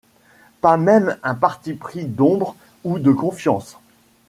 [0.61, 3.77] Pas même un parti pris d’ombre ou de confiance.